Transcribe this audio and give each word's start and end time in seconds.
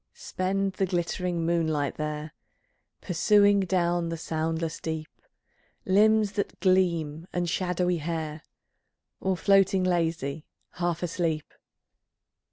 Spend 0.15 0.73
the 0.73 0.87
glittering 0.87 1.45
moonlight 1.45 1.93
there 1.93 2.33
Pursuing 3.01 3.59
down 3.59 4.09
the 4.09 4.17
soundless 4.17 4.79
deep 4.79 5.07
Limbs 5.85 6.31
that 6.31 6.59
gleam 6.59 7.27
and 7.31 7.47
shadowy 7.47 7.97
hair, 7.97 8.41
Or 9.19 9.37
floating 9.37 9.83
lazy, 9.83 10.47
half 10.71 11.03
asleep. 11.03 11.53